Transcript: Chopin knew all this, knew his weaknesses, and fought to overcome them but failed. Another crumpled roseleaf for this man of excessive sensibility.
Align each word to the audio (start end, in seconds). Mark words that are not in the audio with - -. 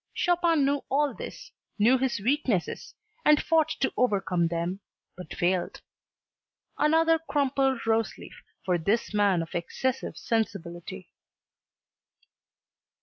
Chopin 0.15 0.65
knew 0.65 0.81
all 0.89 1.13
this, 1.13 1.51
knew 1.77 1.99
his 1.99 2.19
weaknesses, 2.19 2.95
and 3.23 3.39
fought 3.39 3.69
to 3.81 3.93
overcome 3.95 4.47
them 4.47 4.79
but 5.15 5.35
failed. 5.35 5.79
Another 6.75 7.19
crumpled 7.19 7.81
roseleaf 7.85 8.33
for 8.65 8.79
this 8.79 9.13
man 9.13 9.43
of 9.43 9.53
excessive 9.53 10.17
sensibility. 10.17 11.11